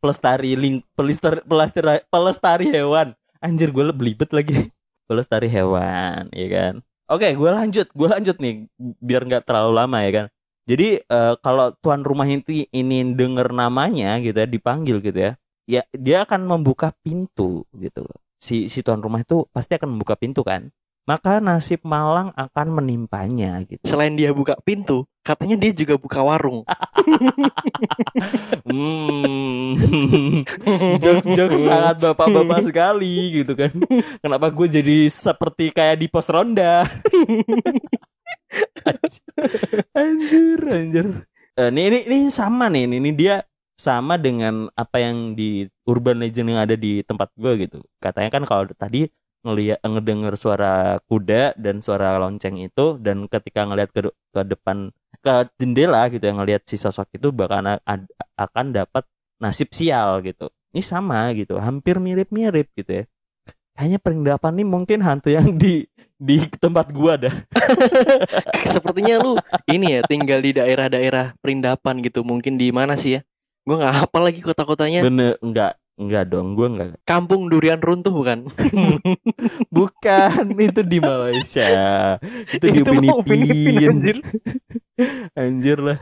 pelestari 0.04 0.60
ling 0.60 0.84
pelestari 0.92 1.40
pelestari 1.48 2.04
pelestari 2.12 2.68
hewan. 2.68 3.16
Anjir 3.40 3.72
gue 3.72 3.96
belibet 3.96 4.28
lagi. 4.36 4.68
Pelestari 5.08 5.48
hewan, 5.48 6.28
ya 6.36 6.48
kan? 6.52 6.74
Oke, 7.08 7.32
gue 7.32 7.48
lanjut, 7.48 7.88
gue 7.88 8.08
lanjut 8.12 8.36
nih 8.44 8.68
biar 9.00 9.24
nggak 9.24 9.48
terlalu 9.48 9.72
lama 9.72 10.04
ya 10.04 10.12
kan. 10.12 10.26
Jadi 10.68 11.00
uh, 11.08 11.40
kalau 11.40 11.72
tuan 11.80 12.04
rumah 12.04 12.28
inti 12.28 12.68
ini 12.76 13.16
denger 13.16 13.56
namanya 13.56 14.20
gitu 14.20 14.36
ya, 14.36 14.48
dipanggil 14.48 15.00
gitu 15.00 15.16
ya, 15.16 15.32
ya 15.64 15.82
dia 15.96 16.28
akan 16.28 16.44
membuka 16.44 16.92
pintu 17.00 17.64
gitu 17.72 18.04
loh. 18.04 18.20
Si 18.36 18.68
si 18.68 18.84
tuan 18.84 19.00
rumah 19.00 19.24
itu 19.24 19.48
pasti 19.56 19.80
akan 19.80 19.96
membuka 19.96 20.20
pintu 20.20 20.44
kan. 20.44 20.68
Maka 21.08 21.40
nasib 21.40 21.88
malang 21.88 22.36
akan 22.36 22.84
menimpanya 22.84 23.64
gitu. 23.64 23.80
Selain 23.88 24.12
dia 24.12 24.36
buka 24.36 24.60
pintu, 24.60 25.08
katanya 25.24 25.56
dia 25.56 25.72
juga 25.72 25.96
buka 25.96 26.20
warung. 26.20 26.68
hmm, 28.68 30.44
jokes-jokes 31.04 31.64
sangat 31.72 32.04
bapak-bapak 32.04 32.60
sekali 32.68 33.40
gitu 33.40 33.56
kan. 33.56 33.72
Kenapa 34.20 34.52
gue 34.52 34.68
jadi 34.68 35.08
seperti 35.08 35.72
kayak 35.72 36.04
di 36.04 36.12
pos 36.12 36.28
ronda? 36.28 36.84
anjir 39.98 40.60
anjir. 40.64 41.08
Uh, 41.58 41.70
ini, 41.74 41.82
ini 41.90 42.00
ini 42.06 42.18
sama 42.30 42.70
nih 42.70 42.86
ini, 42.86 42.96
ini 43.02 43.12
dia 43.18 43.42
sama 43.78 44.18
dengan 44.18 44.70
apa 44.74 44.98
yang 44.98 45.38
di 45.38 45.70
urban 45.86 46.18
legend 46.18 46.54
yang 46.54 46.62
ada 46.62 46.74
di 46.74 47.06
tempat 47.06 47.30
gue 47.38 47.68
gitu. 47.70 47.78
Katanya 48.02 48.30
kan 48.34 48.44
kalau 48.46 48.64
tadi 48.74 49.10
ngelihat 49.46 49.80
ngedenger 49.86 50.34
suara 50.36 50.98
kuda 51.06 51.56
dan 51.56 51.80
suara 51.80 52.18
lonceng 52.18 52.58
itu 52.58 52.98
dan 53.00 53.30
ketika 53.30 53.64
ngelihat 53.70 53.94
ke 53.94 54.02
ke 54.10 54.42
depan 54.44 54.90
ke 55.22 55.34
jendela 55.62 56.10
gitu 56.10 56.26
yang 56.26 56.42
ngelihat 56.42 56.66
si 56.66 56.76
sosok 56.76 57.08
itu 57.16 57.30
bakal 57.30 57.62
akan 58.38 58.66
dapat 58.74 59.06
nasib 59.38 59.70
sial 59.72 60.26
gitu. 60.26 60.50
Ini 60.74 60.82
sama 60.84 61.32
gitu 61.38 61.58
hampir 61.62 61.98
mirip-mirip 62.02 62.70
gitu 62.76 63.02
ya 63.02 63.06
kayaknya 63.78 64.00
perindapan 64.02 64.52
nih 64.58 64.68
mungkin 64.68 65.00
hantu 65.06 65.30
yang 65.30 65.54
di 65.54 65.86
di 66.18 66.42
tempat 66.50 66.90
gua 66.90 67.14
dah. 67.16 67.36
Sepertinya 68.74 69.22
lu 69.22 69.38
ini 69.70 69.96
ya 69.96 70.02
tinggal 70.10 70.42
di 70.42 70.58
daerah-daerah 70.58 71.38
perindapan 71.38 72.02
gitu. 72.02 72.26
Mungkin 72.26 72.58
di 72.58 72.74
mana 72.74 72.98
sih 72.98 73.18
ya? 73.18 73.22
Gua 73.62 73.86
nggak 73.86 73.96
hafal 74.02 74.22
lagi 74.26 74.42
kota-kotanya. 74.42 75.06
Bener, 75.06 75.38
enggak. 75.46 75.78
Enggak 75.98 76.30
dong, 76.30 76.54
gua 76.54 76.68
enggak. 76.70 76.90
Kampung 77.10 77.50
durian 77.50 77.82
runtuh 77.82 78.14
bukan? 78.14 78.46
bukan, 79.78 80.46
itu 80.58 80.82
di 80.86 80.98
Malaysia. 81.02 81.70
Itu 82.54 82.70
di 82.70 82.82
Upin 82.82 83.42
Ipin. 83.46 83.90
Anjir. 83.94 84.18
anjir 85.42 85.78
lah. 85.82 86.00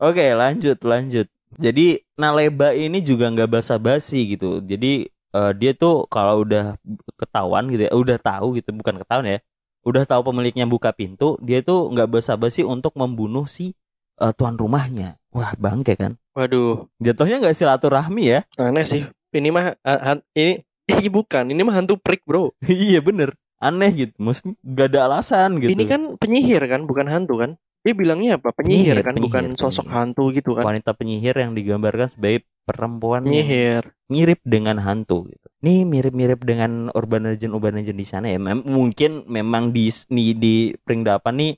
Oke, 0.00 0.24
lanjut, 0.36 0.76
lanjut. 0.84 1.28
Jadi 1.56 2.04
Naleba 2.20 2.76
ini 2.76 3.00
juga 3.00 3.32
nggak 3.32 3.48
basa-basi 3.48 4.36
gitu. 4.36 4.60
Jadi 4.60 5.08
uh, 5.34 5.52
dia 5.56 5.72
tuh 5.74 6.08
kalau 6.08 6.44
udah 6.46 6.78
ketahuan 7.18 7.68
gitu 7.72 7.88
ya, 7.88 7.92
udah 7.92 8.18
tahu 8.20 8.56
gitu, 8.60 8.70
bukan 8.76 9.00
ketahuan 9.02 9.26
ya, 9.26 9.38
udah 9.84 10.04
tahu 10.04 10.20
pemiliknya 10.32 10.68
buka 10.68 10.92
pintu, 10.92 11.36
dia 11.40 11.64
tuh 11.64 11.88
nggak 11.92 12.08
basa-basi 12.08 12.64
untuk 12.64 12.92
membunuh 12.96 13.48
si 13.48 13.72
uh, 14.20 14.32
tuan 14.36 14.56
rumahnya. 14.58 15.16
Wah 15.32 15.52
bangke 15.60 15.94
kan? 15.94 16.16
Waduh. 16.32 16.88
Jatuhnya 17.02 17.42
nggak 17.42 17.56
silaturahmi 17.56 18.24
ya? 18.24 18.40
Aneh 18.56 18.84
sih. 18.88 19.04
Ini 19.32 19.48
mah 19.52 19.76
uh, 19.84 20.18
ini 20.32 20.64
ini 20.92 21.06
bukan, 21.12 21.52
ini 21.52 21.60
mah 21.60 21.76
hantu 21.76 22.00
prik 22.00 22.24
bro. 22.24 22.52
iya 22.68 23.00
bener. 23.04 23.36
aneh 23.58 23.90
gitu 23.90 24.14
maksudnya 24.22 24.54
gak 24.62 24.86
ada 24.94 25.00
alasan 25.10 25.58
gitu 25.58 25.74
Ini 25.74 25.84
kan 25.90 26.02
penyihir 26.14 26.62
kan, 26.70 26.86
bukan 26.86 27.10
hantu 27.10 27.42
kan? 27.42 27.50
Dia 27.84 27.94
bilangnya 28.00 28.30
apa? 28.38 28.50
Penyihir, 28.58 28.98
Penyihir, 28.98 29.06
kan, 29.06 29.16
bukan 29.24 29.44
penyihir, 29.46 29.52
sosok 29.60 29.86
penyihir. 29.86 29.94
hantu 29.94 30.22
gitu 30.36 30.50
kan? 30.58 30.68
wanita 30.68 30.90
penyihir 30.98 31.34
yang 31.38 31.52
digambarkan 31.58 32.08
sebagai 32.10 32.42
perempuan 32.66 33.24
yang 33.30 33.50
Penyihir. 33.54 33.84
mirip 34.10 34.40
dengan 34.44 34.76
hantu 34.82 35.30
gitu. 35.30 35.46
Nih 35.64 35.86
mirip-mirip 35.86 36.40
dengan 36.42 36.90
urban 36.98 37.22
legend 37.30 37.52
urban 37.56 37.74
legend 37.78 37.98
di 38.02 38.06
sana 38.08 38.26
ya. 38.34 38.38
Mem- 38.42 38.66
mungkin 38.66 39.24
memang 39.30 39.70
di 39.76 39.88
di, 40.10 40.24
di 40.36 40.54
Pringdapan 40.86 41.34
nih 41.40 41.52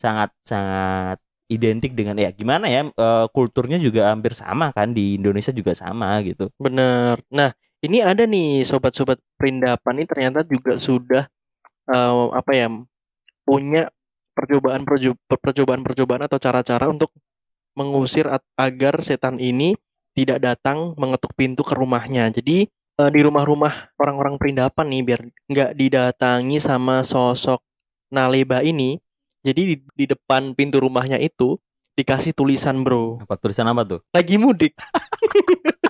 sangat 0.00 0.30
sangat 0.44 1.18
identik 1.52 1.92
dengan 1.98 2.16
ya 2.18 2.30
gimana 2.32 2.66
ya 2.68 2.82
eh, 2.90 3.26
kulturnya 3.32 3.78
juga 3.80 4.12
hampir 4.12 4.32
sama 4.36 4.72
kan 4.76 4.92
di 4.96 5.16
Indonesia 5.20 5.52
juga 5.54 5.72
sama 5.76 6.20
gitu. 6.26 6.50
Bener. 6.60 7.16
Nah, 7.32 7.50
ini 7.82 7.98
ada 8.00 8.22
nih 8.24 8.62
sobat-sobat 8.62 9.18
perindapan 9.36 9.94
ini 9.98 10.06
ternyata 10.06 10.40
juga 10.46 10.78
sudah 10.78 11.22
eh, 11.90 12.24
apa 12.34 12.52
ya 12.54 12.66
punya 13.46 13.90
percobaan 14.32 14.82
percobaan-percobaan 15.28 16.22
atau 16.26 16.38
cara-cara 16.40 16.88
untuk 16.88 17.12
mengusir 17.76 18.28
agar 18.56 19.00
setan 19.00 19.40
ini 19.40 19.76
tidak 20.12 20.44
datang 20.44 20.92
mengetuk 21.00 21.32
pintu 21.32 21.64
ke 21.64 21.72
rumahnya. 21.72 22.28
Jadi 22.28 22.68
eh, 22.68 23.10
di 23.12 23.20
rumah-rumah 23.24 23.96
orang-orang 23.96 24.36
perindapan 24.36 24.86
nih 24.92 25.02
biar 25.04 25.20
nggak 25.48 25.70
didatangi 25.76 26.58
sama 26.60 27.00
sosok 27.04 27.60
Naleba 28.12 28.60
ini. 28.60 29.00
Jadi 29.42 29.60
di, 29.74 29.76
di 29.96 30.04
depan 30.06 30.52
pintu 30.54 30.78
rumahnya 30.78 31.18
itu 31.18 31.56
dikasih 31.92 32.32
tulisan 32.32 32.84
bro, 32.86 33.20
Apa 33.20 33.36
tulisan 33.36 33.68
apa 33.68 33.84
tuh? 33.84 34.00
lagi 34.14 34.36
mudik. 34.40 34.72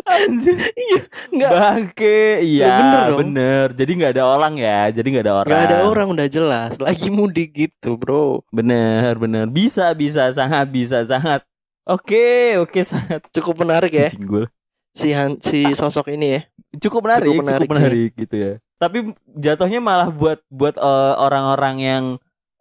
Anjir. 0.00 0.56
Nggak 1.28 1.50
Bangke, 1.50 2.20
iya 2.40 2.66
bener 2.78 3.04
dong. 3.06 3.18
bener. 3.20 3.66
Jadi 3.72 3.90
nggak 3.94 4.12
ada 4.14 4.24
orang 4.26 4.54
ya, 4.56 4.80
jadi 4.88 5.06
nggak 5.08 5.24
ada 5.24 5.34
orang. 5.36 5.50
Gak 5.50 5.64
ada 5.66 5.78
orang 5.84 6.08
udah 6.10 6.26
jelas 6.26 6.72
lagi 6.78 7.08
mudik 7.08 7.50
gitu 7.52 7.94
bro. 7.94 8.40
Bener 8.48 9.16
bener 9.16 9.46
bisa 9.46 9.92
bisa 9.92 10.28
sangat 10.28 10.68
bisa 10.68 11.02
sangat. 11.02 11.42
Oke 11.82 12.56
oke 12.56 12.80
sangat. 12.82 13.20
Cukup 13.30 13.60
menarik 13.60 13.90
ya 13.90 14.06
Anjing 14.06 14.24
gua. 14.24 14.46
si 14.92 15.08
Han- 15.10 15.40
si 15.40 15.72
sosok 15.72 16.12
ini 16.12 16.36
ya. 16.36 16.40
cukup 16.78 17.04
menarik, 17.04 17.26
Cukup 17.26 17.36
cukup 17.36 17.48
menarik 17.48 17.68
menarik, 17.68 18.10
sih. 18.12 18.20
gitu 18.22 18.34
ya. 18.36 18.52
Tapi 18.76 18.98
jatuhnya 19.34 19.78
malah 19.78 20.08
buat 20.08 20.40
buat 20.48 20.76
eh, 20.76 21.14
orang-orang 21.16 21.76
yang 21.78 22.04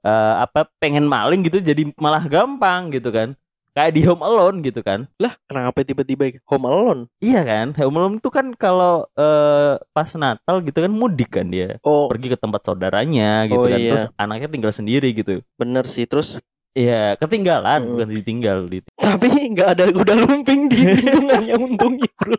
eh, 0.01 0.35
apa 0.39 0.65
pengen 0.77 1.05
maling 1.05 1.43
gitu 1.43 1.59
jadi 1.59 1.85
malah 1.95 2.23
gampang 2.25 2.89
gitu 2.89 3.11
kan. 3.11 3.35
Kayak 3.71 3.91
di 3.95 4.01
Home 4.03 4.19
Alone 4.19 4.57
gitu 4.61 4.83
kan. 4.83 5.07
Lah 5.15 5.31
kenapa 5.47 5.79
tiba-tiba 5.81 6.27
Home 6.45 6.67
Alone? 6.67 7.01
Iya 7.19 7.39
kan? 7.41 7.71
Home 7.79 7.95
Alone 7.95 8.15
itu 8.19 8.27
kan 8.27 8.51
kalau 8.53 9.07
eh, 9.15 9.79
pas 9.91 10.11
Natal 10.13 10.59
gitu 10.59 10.75
kan 10.77 10.91
mudik 10.91 11.31
kan 11.31 11.47
dia. 11.47 11.79
Oh 11.81 12.11
Pergi 12.11 12.27
ke 12.27 12.37
tempat 12.37 12.61
saudaranya 12.61 13.47
gitu 13.47 13.55
Oh, 13.55 13.71
kan. 13.71 13.79
iya. 13.79 13.89
Terus 13.95 14.05
anaknya 14.15 14.47
tinggal 14.47 14.73
sendiri 14.75 15.11
gitu. 15.11 15.39
bener 15.55 15.87
sih 15.87 16.03
terus 16.03 16.43
Iya, 16.71 17.19
ketinggalan 17.19 17.83
Mm. 17.83 17.89
bukan 17.91 18.09
ditinggal 18.15 18.57
gitu. 18.71 18.87
tapi 18.95 19.27
nggak 19.27 19.75
ada 19.75 19.91
kuda 19.91 20.13
lumping 20.23 20.71
di 20.71 20.79
lingkungannya 20.87 21.55
untungnya 21.67 22.07
bro. 22.15 22.35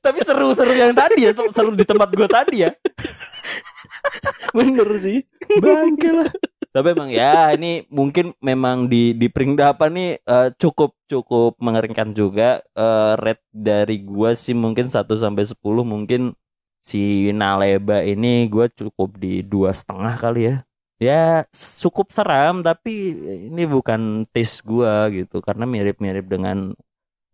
Tapi 0.00 0.18
seru-seru 0.24 0.72
yang 0.72 0.96
tadi 0.96 1.28
ya, 1.28 1.36
tuh 1.36 1.52
seru 1.52 1.76
di 1.76 1.84
tempat 1.84 2.08
gua 2.12 2.24
tadi 2.24 2.64
ya. 2.64 2.72
Bener 4.52 4.88
sih. 4.96 5.24
Bangke 5.60 6.08
lah. 6.08 6.32
Tapi 6.72 6.96
emang 6.96 7.12
ya 7.12 7.52
ini 7.52 7.84
mungkin 7.92 8.32
memang 8.40 8.88
di 8.88 9.12
di 9.12 9.28
Pringdapan 9.28 9.92
nih 9.92 10.10
eh, 10.24 10.48
cukup 10.56 10.96
cukup 11.04 11.60
mengerikan 11.60 12.16
juga 12.16 12.64
Eh, 12.72 13.12
rate 13.20 13.44
dari 13.52 14.00
gua 14.00 14.32
sih 14.32 14.56
mungkin 14.56 14.88
1 14.88 15.20
sampai 15.20 15.44
10 15.44 15.84
mungkin 15.84 16.32
si 16.80 17.28
Naleba 17.36 18.00
ini 18.00 18.48
gua 18.48 18.72
cukup 18.72 19.20
di 19.20 19.44
dua 19.44 19.76
setengah 19.76 20.16
kali 20.16 20.40
ya. 20.48 20.56
Ya 21.02 21.44
cukup 21.82 22.08
seram 22.14 22.62
tapi 22.64 23.12
ini 23.52 23.68
bukan 23.68 24.24
taste 24.32 24.64
gua 24.64 25.10
gitu 25.12 25.42
karena 25.44 25.66
mirip-mirip 25.68 26.24
dengan 26.30 26.72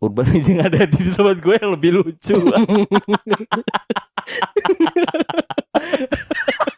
urban 0.03 0.27
yang 0.47 0.63
ada 0.67 0.87
di 0.87 1.11
tempat 1.11 1.43
gue 1.43 1.55
yang 1.59 1.73
lebih 1.75 1.91
lucu. 2.03 2.39